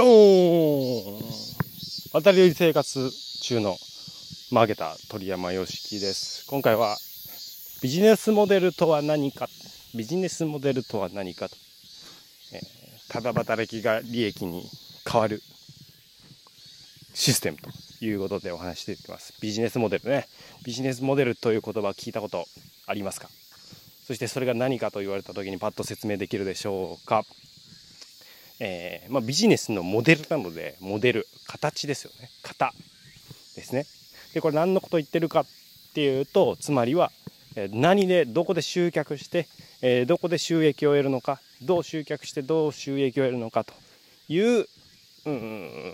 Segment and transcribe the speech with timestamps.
[0.00, 1.20] ドーン。
[2.14, 3.10] 渡り鳥生活
[3.42, 3.76] 中の
[4.50, 6.46] マーケター鳥山よしきです。
[6.46, 6.96] 今回は
[7.82, 9.46] ビジネスモデルとは何か
[9.94, 11.56] ビジネスモデルとは何かと、
[12.54, 14.62] えー、ただ働きが利益に
[15.06, 15.42] 変わる
[17.12, 17.68] システムと
[18.02, 19.34] いうことでお話していきます。
[19.42, 20.28] ビジネスモデルね。
[20.64, 22.46] ビジネスモデルという言葉聞いたこと
[22.86, 23.28] ありますか？
[24.06, 27.22] そしてそれが何かと言われた時にパッと説明できるでしょうか？
[28.60, 32.30] えー、まあ、ビジネスのモデルなのでモデル形ですよね。
[32.42, 32.72] 型
[33.56, 33.86] ですね。
[34.34, 35.46] でこれ何のこと言ってるかっ
[35.94, 37.10] ていうとつまりは
[37.72, 39.48] 何でどこで集客して、
[39.82, 43.72] えー、どこで収益を得るのかどう集客してどう収益を得るのかと
[44.28, 44.66] いう、
[45.26, 45.92] うん、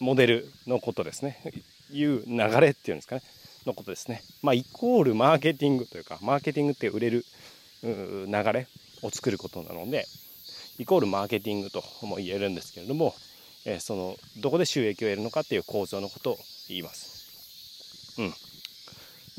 [0.00, 1.38] モデルのことですね。
[1.90, 3.22] いう流れっていうんですかね。
[3.66, 4.22] のことですね。
[4.42, 7.24] まあイコールマーケティングというかマーケティングって売れる
[7.82, 8.66] 流れ
[9.02, 10.06] を作ることなので
[10.78, 13.14] イコールマーケティングとも言えるんですけれども、
[13.64, 18.16] えそのどこで収益を得るのかっていう構造のことを言います。
[18.18, 18.22] う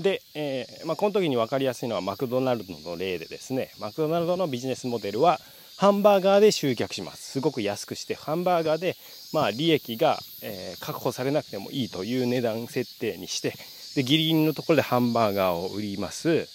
[0.02, 3.72] ん、で、えー、まあ、この時に分かりやすいのはマクドナルドの例でですね。
[3.80, 5.39] マクドナルドのビジネスモデルは
[5.77, 7.31] ハンバーガーで集客します。
[7.31, 8.95] すごく安くしてハンバーガーで
[9.33, 13.53] まあ利益が、えー、確保されなくてもいいという値段設定にして
[13.95, 16.47] でギリギリのところでハンバーガーを売ります、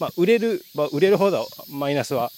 [0.00, 2.30] まあ、売れる、まあ、売れるほどマイナスは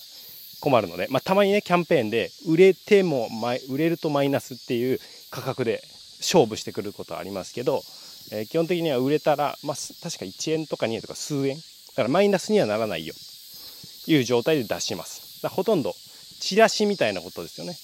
[0.67, 3.29] 困るので、まあ、たまにねキャンペーンで売れても
[3.71, 4.99] 売れるとマイナスっていう
[5.31, 5.81] 価格で
[6.19, 7.83] 勝負してくることはありますけど、
[8.33, 11.55] えー、基本的には売れたら、まあ、確か1円とか2円とか数円。
[11.55, 11.63] だ
[11.95, 13.15] からマイナスにはならないよ。
[14.07, 15.41] という状態で出します。
[15.41, 15.95] だほとんど
[16.41, 17.77] チラシみたいなことですよね。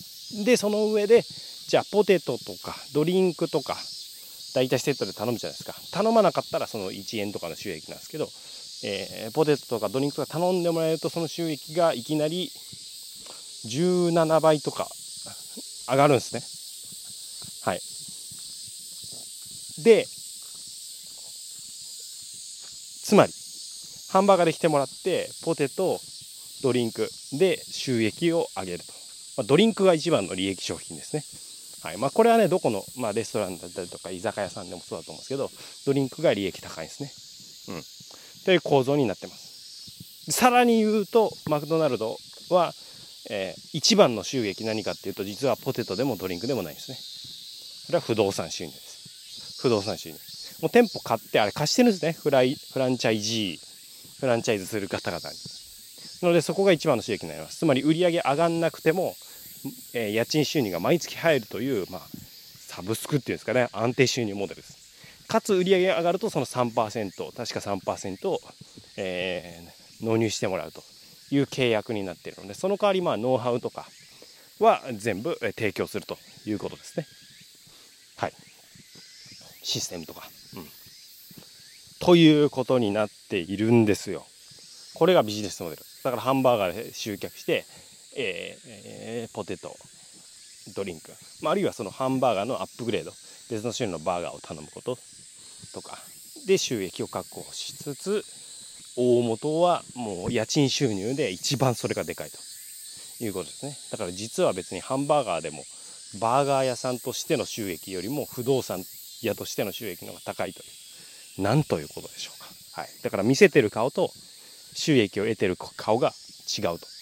[0.44, 3.76] でその上でじゃあポテトとかドリンクとか
[4.56, 5.76] 大体セットで頼むじゃないですか。
[5.92, 8.28] 頼まなかったらその1円とかの収益なんですけど
[8.84, 12.50] えー、ポテトとかドリンクとか頼んでもらえるとその収益がいきなり
[13.66, 14.88] 17倍とか
[15.88, 16.42] 上がるんですね。
[17.64, 17.80] はい。
[19.84, 20.04] で、
[23.02, 23.32] つまり、
[24.10, 26.00] ハンバーガーで来てもらって、ポテト、
[26.62, 28.84] ドリンクで収益を上げると。
[29.36, 31.24] まあ、ドリンクが一番の利益商品ですね。
[31.82, 31.98] はい。
[31.98, 35.50] まあ、これはね、どこの、まあ、レストランだったりとか、居酒屋さんでもそうだと思うんですけど、
[35.86, 37.74] ドリンクが利益高いんですね。
[37.76, 37.82] うん。
[38.44, 40.30] という構造になってます。
[40.30, 42.16] さらに言うと、マクドナルド
[42.50, 42.72] は、
[43.30, 46.96] えー、一番の収益何かっていうと、実はポテトでもドリンクでもないんですね。
[47.86, 49.60] これは不動産収入です。
[49.62, 50.18] 不動産収入。
[50.60, 52.12] もう店舗買って、あれ貸してるんですね。
[52.12, 55.36] フライ、フランチャイジー、フランチャイズする方々に。
[56.22, 57.58] なので、そこが一番の収益になります。
[57.58, 59.16] つまり、売り上げ上がんなくても、
[59.94, 62.02] えー、家賃収入が毎月入るという、まあ、
[62.68, 64.81] サブスクっていうんですかね、安定収入モデルです。
[65.32, 68.38] かつ売り上げが上がるとその3%確か3%を、
[68.98, 70.82] えー、納入してもらうと
[71.30, 73.86] いう契約になっているのでその代わりまあノウハウとか
[74.60, 77.06] は全部提供するということですね。
[78.18, 78.32] はい。
[79.62, 80.22] システムとか。
[80.54, 80.66] うん。
[82.00, 84.26] ということになっているんですよ。
[84.94, 85.82] これがビジネスモデル。
[86.04, 87.64] だからハンバーガーで集客して、
[88.16, 89.74] えーえー、ポテト、
[90.76, 91.10] ドリンク、
[91.40, 93.12] まあ、あるいはそのハンバーガーのアップグレード、
[93.50, 94.98] 別の種類のバーガーを頼むこと
[95.72, 95.98] とか。
[96.46, 98.24] で収益を確保しつつ
[98.96, 102.38] 大元はもう家賃収入で一番それがでかいと。
[103.24, 103.76] いうことですね。
[103.92, 105.62] だから実は別にハンバーガーでも
[106.18, 108.82] バーガー屋さんとしての収益よりも不動産
[109.22, 110.62] 屋としての収益の方が高いとい
[111.38, 111.42] う。
[111.42, 112.48] なんということでしょうか、
[112.80, 114.10] はい、だから見せてる顔と
[114.74, 116.12] 収益を得てる側が
[116.58, 116.92] 違うと。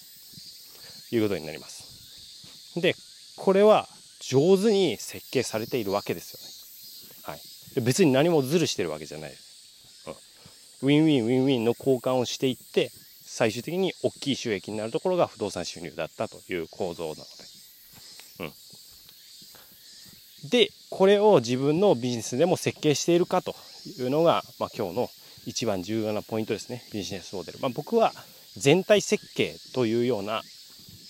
[1.12, 2.80] いうことになります。
[2.80, 2.94] で
[3.36, 3.88] これは
[4.20, 6.49] 上手に設計されているわけですよね。
[7.76, 9.30] 別に何もズルしてるわけじゃない、
[10.82, 12.90] うん、ウィンウィンウィンウィンの交換をしていって
[13.22, 17.22] 最終的に大きい収益になるところが不動産収入だったという構造なので、
[20.42, 23.54] うん、でこれを自分のビジネスでも設計しているかと
[23.98, 25.10] いうのが、まあ、今日の
[25.46, 26.84] 一番重要なポイントですね。
[26.92, 28.12] ビジネスモデル、まあ、僕は
[28.56, 30.42] 全体設計というような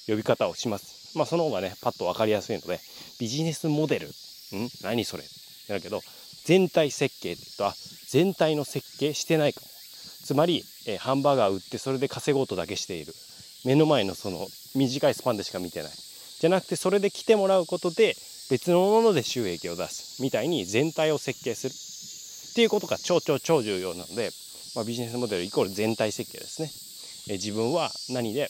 [0.06, 1.16] 呼び方をします。
[1.16, 2.78] まあ、その方がね、パッと分かりやすいので、
[3.18, 4.12] ビジネスモデル、ん？
[4.82, 5.24] 何それ？
[5.68, 6.00] だけど、
[6.44, 7.76] 全体設計って言うと
[8.08, 9.66] 全体の設計してないかも。
[10.24, 13.14] つまり、えー、ハンバーガー売ってそれで稼ごうとだけしている。
[13.64, 15.92] 目の前のその短いスパンでしか見てない。
[16.40, 18.16] じゃなくてそれで来てもらうことで
[18.50, 20.22] 別のもので収益を出す。
[20.22, 21.74] みたいに全体を設計する。
[22.50, 24.30] っていうことが超超超重要なので、
[24.74, 26.70] まあ、ビジネスモデルイコール全体設計ですね、
[27.28, 28.48] えー、自分は何で、えー、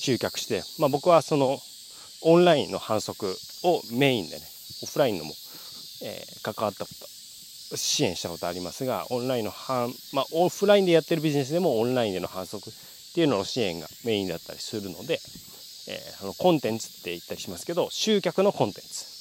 [0.00, 1.58] 集客して、まあ、僕はその
[2.22, 4.42] オンラインの反則をメインでね
[4.82, 5.34] オフラインのも
[6.02, 12.72] えー、関わったこと支援したことありますがオンラインの反、まあ、オフラインでやってるビジネスでもオンラインでの反則っ
[13.14, 19.12] ていうのの支援がメインだったりするので、えー、あのコンテンツって言ったりしますけど集客のコンテンツ。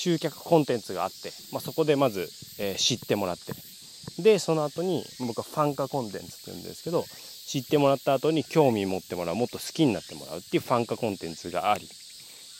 [0.00, 3.52] 集客コンテンツがあって、まあ、そこでまず、えー、知ってもらって
[4.22, 7.04] でその後に僕はファン化コンテンツって言うんですけど
[7.46, 11.86] 知ってもらった後に興味持ってもらうもっと好きになってもらうっていうファン化コンテンツがあり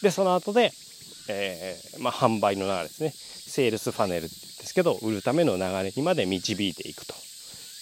[0.03, 0.73] でその後で、
[1.29, 3.13] えー、まあ、販売の流れですね。
[3.15, 7.15] セールスファネルですけど売るための流れにまで導いていくと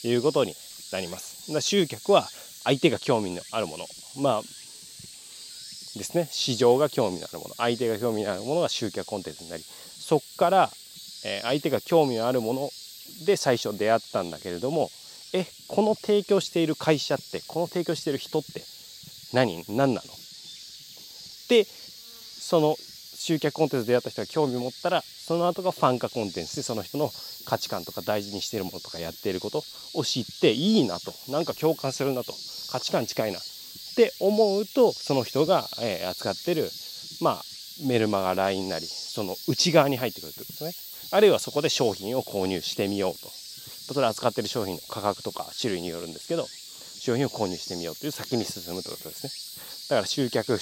[0.05, 0.55] いうことに
[0.93, 1.53] なります。
[1.53, 2.29] だ集客は
[2.65, 3.87] 相手が興味のあるもの。
[4.20, 6.29] まあですね。
[6.31, 7.55] 市場が興味のあるもの。
[7.56, 10.71] 相手が興味のあるものが集客コンテンツになりそこから、
[11.25, 12.71] えー、相手が興味のあるもの
[13.26, 14.91] で最初出会ったんだけれども
[15.35, 18.62] えこの提供している会社ってこの提供している人って
[19.32, 19.64] 何？
[19.69, 20.00] 何なの？
[21.49, 22.76] でその
[23.19, 27.11] 集客コンテンツで出会った人が興味を持ったらその後がファン化コンテンツでその人の
[27.44, 29.62] 価値観とか大事にしているものとかやっていること
[29.94, 31.12] を知っていいなと。
[31.29, 32.32] なんか共感するなと。
[32.70, 33.43] 価値観近いなっ
[33.97, 36.70] て思うとその人が、え扱ってる
[37.20, 37.44] まあ
[37.87, 41.17] メルマガ LINE なりその内側に入ってくるということですね。
[41.17, 43.31] あるいはそこで商品を購入してみようと。
[43.94, 49.97] それ扱ってる商品の価格とか種類によるんですけど商品を購入してみようという先に進むということですね。
[49.97, 50.59] だから集客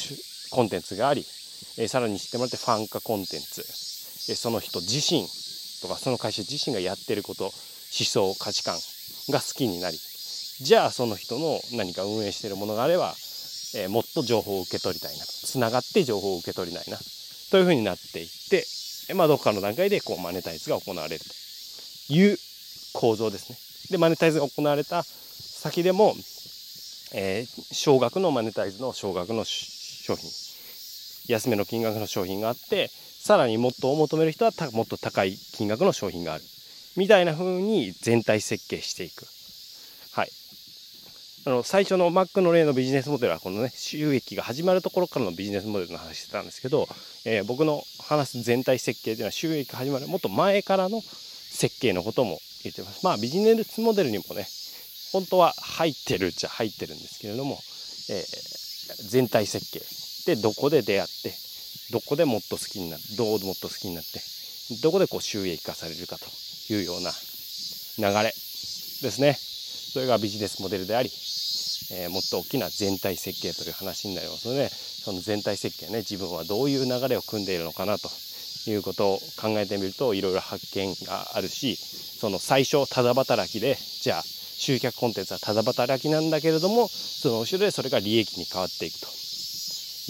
[0.51, 1.27] コンテンツがあり、
[1.79, 3.61] えさらに知ってもらってファン化コンテンツ、
[4.31, 5.27] えその人自身
[5.83, 7.53] とかその会社自身がやってること思
[7.91, 8.77] 想価値観
[9.29, 13.15] が好きになりじゃあその人の何か運営してるものがあれば、
[13.75, 16.99] えもっと情報を受け取りたいなつながって情報を受け取りたいな
[17.51, 18.65] というふうになっていって、
[19.09, 21.47] えまあ、どっかの段階でこうマネタイズが行われると。
[22.09, 22.39] いう
[22.93, 23.59] 構造ですね。
[23.91, 26.15] で、マネタイズが行われた先でも、
[27.15, 30.31] えー、少額のマネタイズの少額の商品、
[31.29, 36.45] 安めの金額の商品があって、さらにもっと求める人はもっと高い金額の商品がある。
[36.97, 39.27] みたいな風に全体設計していく。
[40.13, 40.31] はい。
[41.45, 46.89] あの、最初の Mac の例のビジネスモデルはこのね、収益が始まるところからのビジネスモデルの話してたんですけど、
[47.25, 53.05] えー、僕の話す全体設計というのは収益が始まるもっと前からの設計のことも言ってます。
[53.05, 54.47] まあビジネスモデルにもね、
[55.13, 57.59] 本当は入ってるっちゃ入ってるんですけれども、
[58.11, 59.81] えー、全体設計
[60.27, 61.33] でどこで出会って、
[61.93, 64.21] どこでもっと好きになって、どうもっと好きになって、
[64.83, 66.27] どこでこう収益化されるかと
[66.73, 67.11] いうような
[67.99, 69.35] 流れですね。
[69.35, 71.09] それがビジネスモデルであり、
[71.93, 78.11] えー、もっと大きな全体設計という話になりますので、その全体設計ね、自分はどういう流れを組んでいるのかなと
[78.71, 89.07] いうことを考えてみるといろいろ発見があるしその最初ただ働きでじゃあ集客コンテンツはただ働きなんだけれどもその後ろでそれが利益に変わっていくと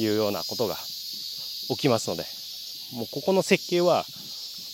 [0.03, 0.77] いうようなことが
[1.69, 2.25] 起きますので
[2.97, 4.05] もうここの設計は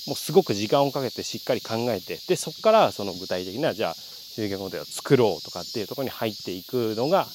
[0.06, 7.26] もうすごく時間をかけてしっかり考えてでそこからその具体的なじゃあ集客コンテンツを作ろうとかっていうところに入っていくのが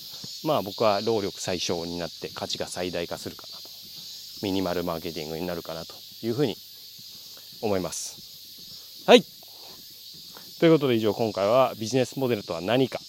[0.43, 3.67] まあ僕は労力最小になって価値が最大化するかなと
[4.43, 5.93] ミニマルマーケティングになるかなと
[6.23, 6.55] いうふうに
[7.61, 9.05] 思います。
[9.07, 9.23] はい。
[10.59, 12.99] ということで以上今回はビジネスモデルとは何か、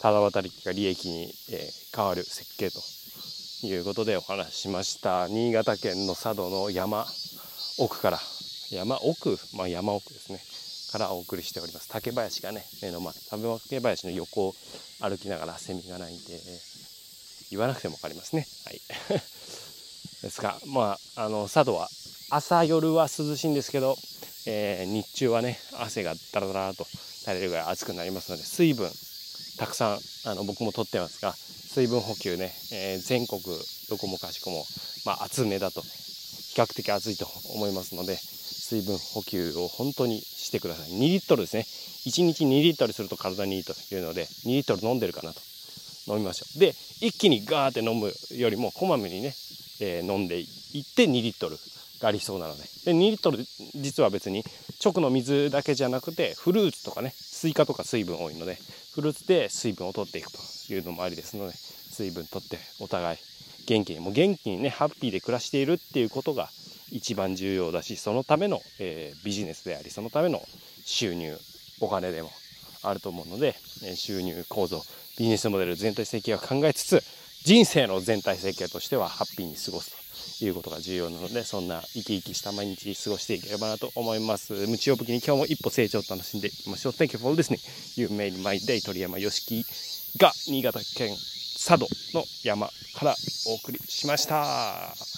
[0.00, 2.80] ただ働きが利益に、え変わる設計と
[3.66, 5.28] いうことでお話ししました。
[5.28, 7.06] 新潟県の佐渡の山
[7.78, 8.18] 奥から、
[8.70, 10.40] 山奥、まあ山奥ですね。
[10.92, 11.88] からお送りしております。
[11.88, 13.12] 竹林がね、目の前、
[13.60, 14.54] 竹林の横を
[15.00, 16.40] 歩きながらセミが鳴いて、
[17.50, 18.46] 言わなくても分かりますね。
[18.64, 18.80] はい。
[20.22, 21.88] ですが、まあ、あの、佐渡は
[22.30, 23.96] 朝夜は涼しいんですけど、
[24.46, 28.90] えー、日中はね汗がダラダラと垂れるぐらい暑くなりますので水分
[29.58, 29.98] たくさん
[30.30, 33.42] あの僕もとってますが水分補給ね、えー、全国
[33.90, 34.64] どこもかしこも、
[35.04, 40.90] まあ、暑めだと比較的暑いと思いますので水分補給を本当にしてください。
[40.90, 41.62] 2リットルですね。
[41.62, 45.40] 1日2リットルすると体にいいというので2リットル飲んでるかなと。
[46.06, 46.58] 飲みましょう。
[46.58, 49.34] で一気にガーって飲むよりもこまめにね、
[49.80, 50.46] えー、飲んでいっ
[50.94, 51.56] て2リットル
[52.00, 52.62] がありそうなので。
[52.84, 53.38] で2リットル
[53.74, 54.44] 実は別に
[54.84, 58.58] 直の水だけじゃなくてフルーツとかねスイカとか水分多いので
[58.96, 60.38] フルーツで水分を取っていくと
[60.72, 63.18] いうのもありですので水分取ってお互い
[63.68, 66.48] 元気にもう元気にねハッピーで暮らしているっていうことが
[66.90, 70.42] 一番重要だしそのための、えー、ビジネスでありそのための
[70.84, 71.38] 収入
[71.80, 72.30] お金でも
[72.82, 73.54] あると思うので、
[73.94, 74.82] 収入構造
[75.16, 77.04] ビジネスモデル全体設計を考えつつ
[77.44, 84.52] 人生の全体設計としてはハッピーに過ごすということが重要なので、そんな生き生きした毎日過ごしていければなと思います。
[84.66, 86.92] 無知を武器に今日も一歩成長を楽しんでいきましょう。
[86.92, 87.58] Thank you for listening.
[88.00, 89.64] You made my day 鳥山よしき
[90.18, 93.14] が新潟県佐渡の山から
[93.46, 95.17] お送りしました。